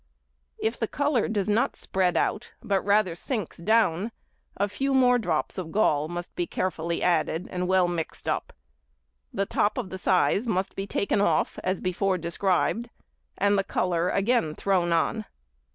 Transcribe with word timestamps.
If 0.57 0.79
the 0.79 0.87
colour 0.87 1.27
does 1.27 1.47
not 1.47 1.75
spread 1.75 2.17
out, 2.17 2.53
but 2.63 2.81
rather 2.83 3.13
sinks 3.13 3.57
down, 3.57 4.11
a 4.57 4.67
few 4.67 4.95
more 4.95 5.19
drops 5.19 5.59
of 5.59 5.71
gall 5.71 6.07
must 6.07 6.35
be 6.35 6.47
carefully 6.47 7.03
added 7.03 7.47
and 7.51 7.67
well 7.67 7.87
mixed 7.87 8.27
up. 8.27 8.51
The 9.31 9.45
top 9.45 9.77
of 9.77 9.91
the 9.91 9.99
size 9.99 10.47
must 10.47 10.75
be 10.75 10.87
taken 10.87 11.21
off 11.21 11.59
as 11.63 11.79
before 11.81 12.17
described, 12.17 12.89
and 13.37 13.59
the 13.59 13.63
colour 13.63 14.09
again 14.09 14.55
thrown 14.55 14.91
on. 14.91 15.25